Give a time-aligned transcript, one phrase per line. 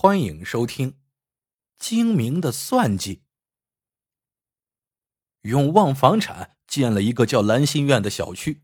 [0.00, 0.92] 欢迎收听
[1.76, 3.16] 《精明的算计》。
[5.40, 8.62] 永旺房产建了一个叫兰心苑的小区，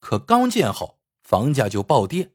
[0.00, 2.32] 可刚建好，房价就暴跌。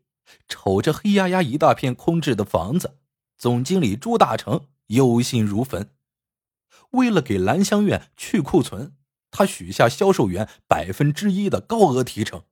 [0.48, 2.98] 瞅着黑压压一大片空置的房子，
[3.38, 5.94] 总经理朱大成忧心如焚。
[6.92, 8.96] 为了给兰香苑去库存，
[9.32, 12.46] 他许下销售员百分之一的高额提成。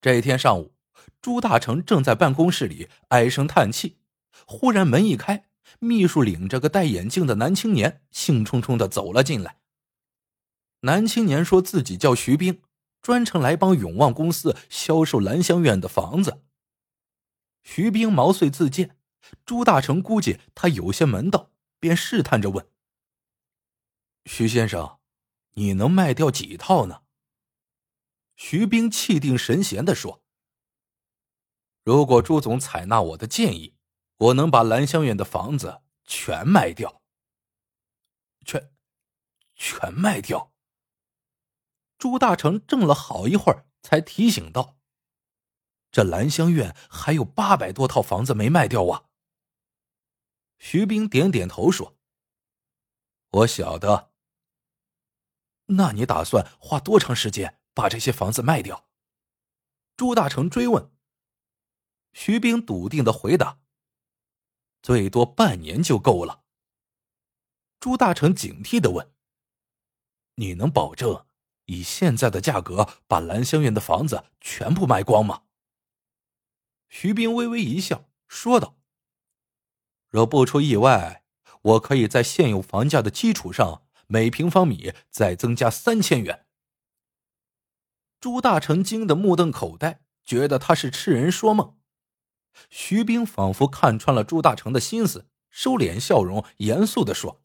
[0.00, 0.76] 这一天上午，
[1.20, 3.97] 朱大成正在办公室里唉声叹气。
[4.46, 9.58] 忽然门一开，秘书领着个戴眼镜的男青年，兴冲冲的走了进来。
[10.80, 12.62] 男青年说自己叫徐兵，
[13.02, 16.44] 专程来帮永旺公司销售兰香苑的房子。
[17.62, 18.96] 徐兵毛遂自荐，
[19.44, 22.66] 朱大成估计他有些门道，便试探着问
[24.24, 24.98] ：“徐先生，
[25.54, 27.02] 你能卖掉几套呢？”
[28.36, 30.22] 徐兵气定神闲的说
[31.84, 33.74] ：“如果朱总采纳我的建议。”
[34.18, 37.02] 我能把兰香苑的房子全卖掉，
[38.44, 38.72] 全
[39.54, 40.52] 全卖掉。
[41.98, 44.76] 朱大成怔了好一会儿，才提醒道
[45.92, 49.06] ：“这兰香苑还有八百多套房子没卖掉啊。”
[50.58, 51.96] 徐兵点点头说
[53.30, 54.12] ：“我晓得。
[55.66, 58.88] 那你打算花多长时间把这些房子卖掉？”
[59.96, 60.90] 朱大成追问。
[62.12, 63.60] 徐兵笃定的回答。
[64.82, 66.44] 最多半年就够了。
[67.80, 69.12] 朱大成警惕的问
[70.36, 71.26] ：“你能保证
[71.66, 75.42] 以现在的价格把兰香苑的房子全部卖光吗？”
[76.88, 78.78] 徐斌微微一笑，说道
[80.08, 81.24] ：“若不出意外，
[81.62, 86.46] 我可以在现有房价的基础上，每平方米再增加三千元。”
[88.20, 91.77] 朱大成惊得目瞪口呆，觉得他是痴人说梦。
[92.70, 97.42] 徐兵仿佛看穿了朱大成的心思，收敛笑容，严肃的说：“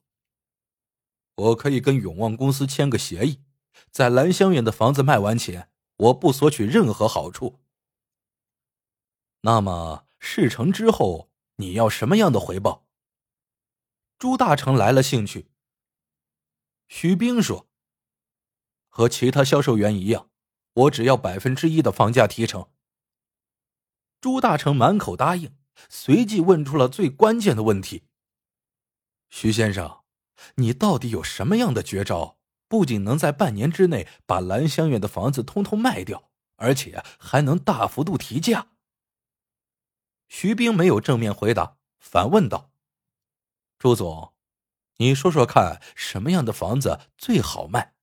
[1.35, 3.41] 我可以跟永旺公司签个协议，
[3.89, 7.59] 在兰香苑的房子卖完前，我不索取任何好处。
[9.41, 12.85] 那么事成之后，你要什么样的回报？”
[14.19, 15.49] 朱大成来了兴趣。
[16.87, 17.67] 徐兵说
[18.89, 20.29] ：“和其他销售员一样，
[20.73, 22.69] 我只要百分之一的房价提成。”
[24.23, 25.53] 朱大成满口答应，
[25.89, 28.03] 随即问出了最关键的问题
[29.29, 30.03] ：“徐先生，
[30.55, 32.37] 你到底有什么样的绝招，
[32.69, 38.69] 不仅能在半年之内把兰香苑的房子通通卖掉，而且还能大幅度提价？”
[40.29, 42.71] 徐兵没有正面回答，反问道
[43.77, 44.31] ：“朱总，
[44.99, 47.95] 你说说看，什么样的房子最好卖？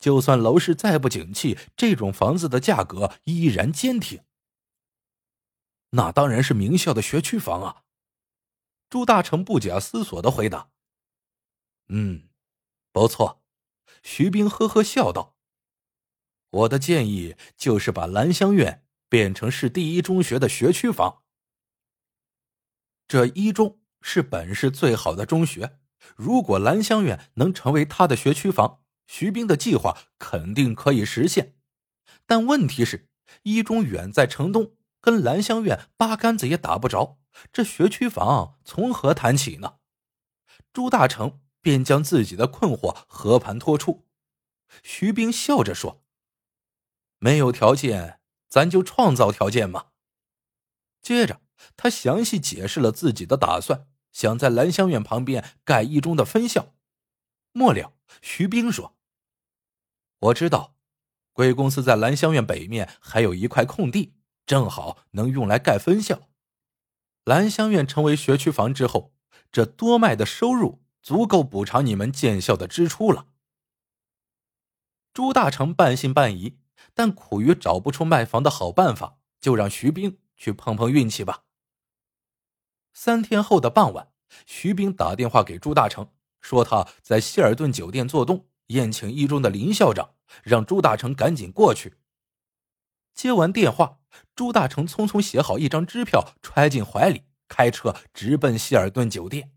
[0.00, 4.20] 就算楼市再不景气，这种房子的价格依然坚挺。”
[5.90, 7.84] 那当然是名校的学区房啊！
[8.90, 10.70] 朱大成不假思索的回答
[11.88, 12.28] ：“嗯，
[12.92, 13.42] 不错。”
[14.02, 15.36] 徐兵呵呵笑道
[16.50, 21.22] ：“我的建议就是把兰香苑变成市第一中学的学区房。
[23.06, 25.80] 这一中是本市最好的中学，
[26.16, 31.56] 如果兰香苑能成为他的学区房，徐兵的计划肯定可以实现。
[32.26, 33.08] 但问题是，
[33.42, 34.76] 一中远在城东。”
[35.08, 37.18] 跟兰香苑八竿子也打不着，
[37.50, 39.78] 这学区房从何谈起呢？
[40.70, 44.06] 朱大成便将自己的困惑和盘托出。
[44.82, 46.04] 徐兵笑着说
[47.16, 48.20] ：“没有条件，
[48.50, 49.86] 咱就创造条件嘛。”
[51.00, 51.40] 接着，
[51.74, 56.74] 他详细解释了自己的打算，想在兰香苑旁边盖一中的分校。
[57.52, 58.94] 末了，徐兵说
[60.20, 60.76] ：“我知道，
[61.32, 64.12] 贵公司在兰香苑北面还有一块空地。”
[64.48, 66.22] 正好能用来盖分校。
[67.24, 69.12] 兰香苑成为学区房之后，
[69.52, 73.26] 这多卖的收入足够补偿你们建校的支出了。
[75.12, 76.56] 朱大成半信半疑，
[76.94, 81.44] 但苦于找不出卖房的好办法，就让徐兵去碰碰运气吧。
[82.94, 84.12] 三天后的傍晚，
[84.46, 86.10] 徐兵打电话给朱大成，
[86.40, 91.97] 说他在希尔顿酒店做东，宴请一中的林校长，让朱大成赶紧过去。
[93.18, 93.98] 接完电话，
[94.36, 99.52] 朱大成匆匆写好一张支票，揣进怀里，开车直奔希尔顿酒店。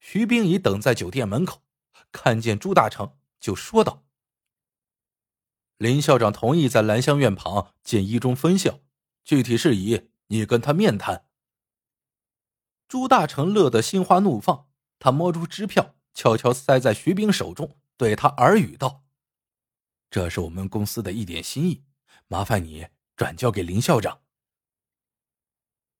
[0.00, 1.62] 徐冰已等在酒店门口，
[2.10, 4.02] 看见朱大成就说道
[5.78, 8.80] ：“林校长同意在兰香苑旁建一中分校，
[9.24, 11.28] 具体事宜你跟他面谈。”
[12.88, 14.66] 朱大成乐得心花怒放，
[14.98, 19.04] 他摸出支票，悄悄塞在徐冰手中，对他耳语道
[20.10, 21.84] ：“这是我们公司的一点心意。”
[22.28, 24.22] 麻烦你转交给林校长。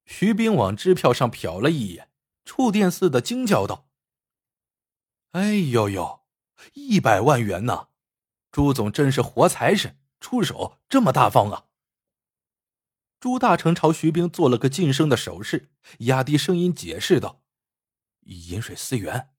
[0.05, 2.09] 徐斌往支票上瞟了一眼，
[2.45, 3.89] 触电似的惊叫道
[5.31, 6.21] ：“哎呦呦，
[6.73, 7.89] 一百万元呐！
[8.51, 11.65] 朱总真是活财神，出手这么大方啊！”
[13.19, 17.41] 朱大成朝徐斌做了个噤声的手势，压低声音解释道
[18.21, 19.31] ：“饮水思源，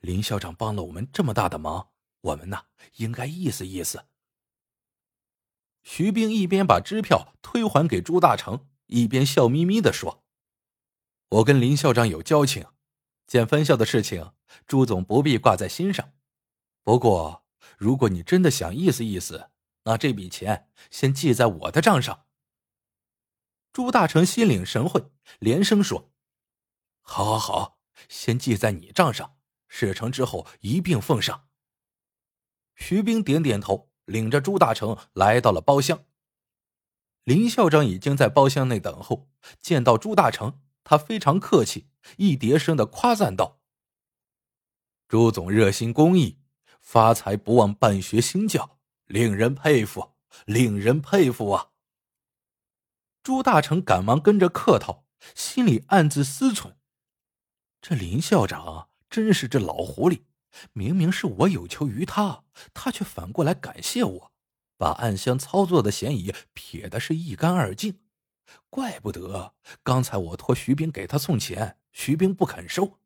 [0.00, 1.90] 林校长帮了我们这么大的忙，
[2.22, 2.64] 我们呐
[2.96, 4.06] 应该意思意思。”
[5.88, 10.24] 徐斌一边把支票退还给朱大成，一边笑眯眯的说
[11.30, 12.66] ：“我跟林校长有交情，
[13.28, 14.32] 建分校的事情，
[14.66, 16.12] 朱总不必挂在心上。
[16.82, 17.46] 不过，
[17.78, 19.52] 如果你真的想意思意思，
[19.84, 22.26] 那这笔钱先记在我的账上。”
[23.72, 26.12] 朱大成心领神会，连声说
[27.00, 27.78] ：“好，好，好，
[28.08, 29.36] 先记在你账上，
[29.68, 31.46] 事成之后一并奉上。”
[32.74, 33.92] 徐斌点点头。
[34.06, 36.04] 领着朱大成来到了包厢。
[37.24, 39.28] 林校长已经在包厢内等候，
[39.60, 43.60] 见到朱大成，他非常客气，一叠声的夸赞道
[45.08, 46.38] ：“朱总热心公益，
[46.80, 50.14] 发财不忘办学兴教，令人佩服，
[50.44, 51.70] 令人佩服啊！”
[53.24, 55.04] 朱大成赶忙跟着客套，
[55.34, 56.74] 心里暗自思忖：
[57.82, 60.22] 这林校长真是这老狐狸。
[60.72, 64.32] 明明是我有求于他，他却反过来感谢我，
[64.76, 68.00] 把暗箱操作的嫌疑撇的是一干二净。
[68.70, 72.98] 怪不得刚才我托徐斌给他送钱，徐斌不肯收，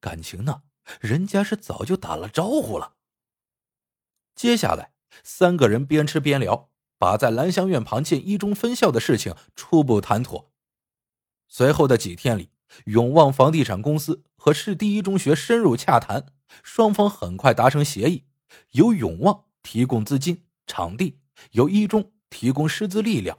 [0.00, 0.62] 感情呢，
[1.00, 2.94] 人家是早就打了招呼了。
[4.34, 4.92] 接下来，
[5.24, 10.52] 三个人边吃边聊，把在兰香院旁建一中分校的事情初步谈妥。
[11.48, 12.50] 随后的几天里，
[12.84, 16.26] 永旺房地产公司和市第一中学深入洽谈。
[16.62, 18.24] 双方很快达成协议，
[18.72, 21.18] 由永旺提供资金、场地，
[21.52, 23.38] 由一中提供师资力量，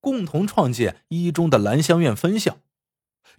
[0.00, 2.58] 共同创建一中的兰香苑分校。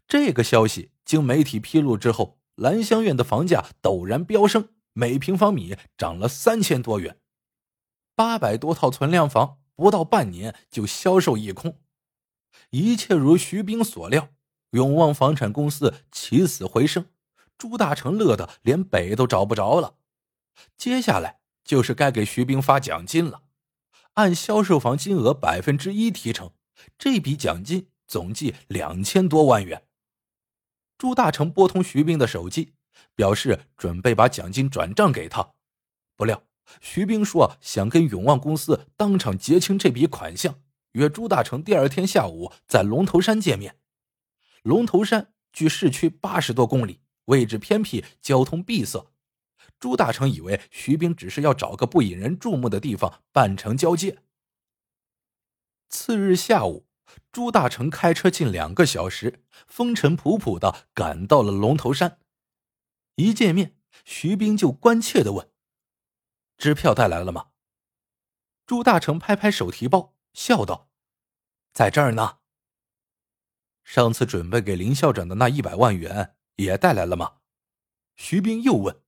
[0.08, 7.18] 这个消息经媒体披露之后，兰香苑的房价陡然飙升，每平方米涨了三千多元，
[8.16, 11.80] 八百多套存量房不到半年就销售一空。
[12.70, 14.30] 一切如徐冰所料，
[14.72, 17.06] 永旺房产公司起死回生。
[17.58, 19.96] 朱大成乐得连北都找不着了，
[20.78, 23.44] 接下来就是该给徐冰发奖金了，
[24.14, 26.52] 按销售房金额百分之一提成，
[26.98, 29.84] 这笔奖金总计两千多万元。
[30.98, 32.74] 朱大成拨通徐冰的手机，
[33.16, 35.54] 表示准备把奖金转账给他，
[36.16, 36.44] 不料
[36.82, 40.62] 徐冰说想跟永旺公司当场结清这笔款项，
[40.92, 43.78] 约朱大成第二天下午在龙头山见面。
[44.62, 47.02] 龙头山距市区八十多公里。
[47.26, 49.12] 位置偏僻，交通闭塞。
[49.80, 54.20] 朱大成以为徐冰只是要找个不引人注目的地方办成交接。
[55.90, 56.88] 次日下午，
[57.32, 62.20] 朱大成开车近两个小时，风尘仆仆的赶到了龙头山。
[63.16, 65.52] 一见面，徐冰就关切的问
[66.58, 67.50] ：“支票带来了吗？”
[68.66, 70.90] 朱大成拍拍手提包，笑道
[71.74, 72.40] ：“在这儿呢。
[73.84, 77.38] 上次准备给林校长的那一百万元。”也带来了吗？
[78.16, 79.02] 徐斌又问。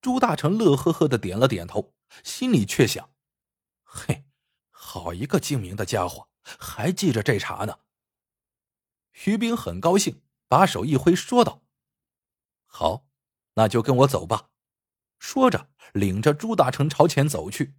[0.00, 3.10] 朱大成乐呵呵的点了点头，心里却想
[3.82, 4.26] ：“嘿，
[4.70, 7.78] 好一个精明的家伙，还记着这茬呢。”
[9.14, 11.62] 徐斌很高兴，把手一挥，说道
[12.66, 13.06] ：“好，
[13.54, 14.50] 那就跟我走吧。”
[15.18, 17.74] 说着，领着朱大成朝前走去。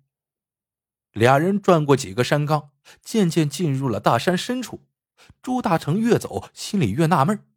[1.11, 2.71] 俩人转过几个山岗，
[3.03, 4.87] 渐渐进入了大山深处。
[5.43, 7.47] 朱大成越走，心里越纳闷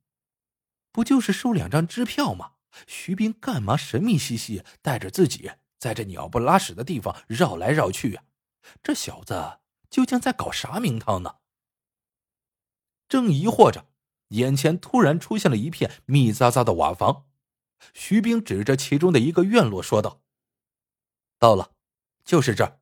[0.99, 2.55] 不就是收两张支票吗？
[2.88, 8.25] 徐斌干嘛神秘兮兮带着自己在这鸟不拉屎的地方绕来绕去啊？
[8.83, 11.37] 这小子究竟在搞啥名堂呢？
[13.09, 13.87] 正疑惑着，
[14.31, 17.26] 眼前突然出现了一片密匝匝的瓦房。
[17.95, 20.23] 徐斌指着其中的一个院落说道
[21.38, 21.75] ：“到了，
[22.25, 22.81] 就是这儿。”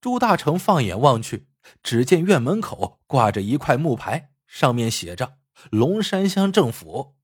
[0.00, 1.46] 朱大成放眼望去，
[1.82, 5.36] 只见院门口挂着一块木牌，上面写着。
[5.70, 7.14] 龙山乡政府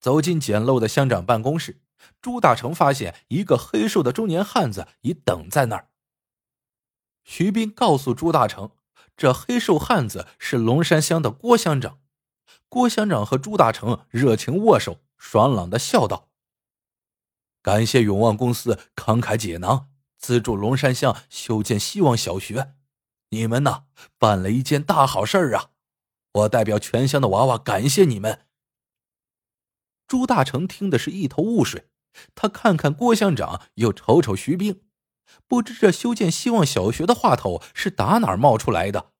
[0.00, 1.80] 走进简陋的乡长办公室，
[2.20, 5.88] 朱大成发现一个黑瘦的中年汉子已等在那儿。
[7.24, 8.70] 徐斌告诉朱大成，
[9.16, 11.98] 这黑瘦汉子是龙山乡的郭乡长。
[12.68, 16.28] 郭乡长和朱大成热情握手，爽朗的笑道
[17.62, 19.88] ：“感谢永旺公司慷慨解囊，
[20.18, 22.74] 资助龙山乡修建希望小学，
[23.30, 23.84] 你们呐，
[24.18, 25.70] 办了一件大好事啊！”
[26.36, 28.46] 我代表全乡的娃娃感谢你们。
[30.06, 31.88] 朱大成听的是一头雾水，
[32.34, 34.82] 他看看郭乡长，又瞅瞅徐冰，
[35.46, 39.12] 不知这修建希望小学的话头是打哪儿冒出来的。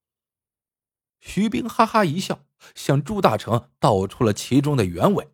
[1.20, 2.44] 徐兵哈哈一笑，
[2.74, 5.30] 向朱大成道出了其中的原委。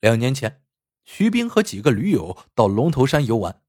[0.00, 0.64] 两年前，
[1.04, 3.62] 徐兵和几个驴友到龙头山游玩，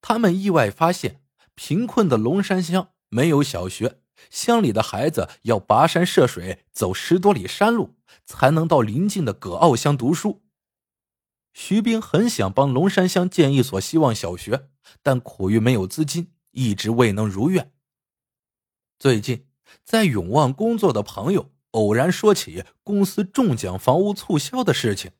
[0.00, 1.22] 他们意外发现，
[1.54, 7.94] 贫困的龙山乡没有小学，乡里的孩子要跋山涉水，走十多里山路，
[8.24, 10.42] 才能到邻近的葛傲乡读书。
[11.52, 14.68] 徐兵很想帮龙山乡建一所希望小学，
[15.02, 17.72] 但苦于没有资金，一直未能如愿。
[18.98, 19.46] 最近，
[19.84, 25.12] 在永旺工作的朋友偶然说起公司中奖房屋促销的事情，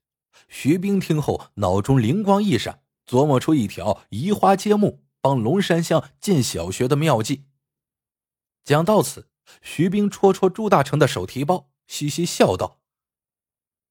[0.49, 7.45] 徐兵听后脑中灵光一闪，琢磨出一条移花接木帮龙山乡建小学的妙计。
[8.65, 9.29] 讲到此，
[9.63, 12.81] 徐斌戳戳朱大成的手提包，嘻嘻笑道：“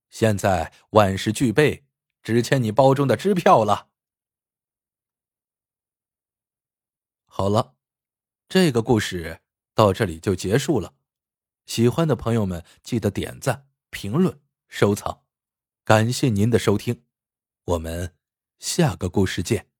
[0.09, 1.85] 现在万事俱备。”
[2.23, 3.89] 只欠你包中的支票了。
[7.25, 7.75] 好了，
[8.47, 9.41] 这个故事
[9.75, 10.95] 到这里就结束了。
[11.65, 14.39] 喜欢的朋友们记得点赞、评论、
[14.69, 15.25] 收藏，
[15.83, 17.03] 感谢您的收听，
[17.65, 18.15] 我们
[18.57, 19.72] 下个故事见。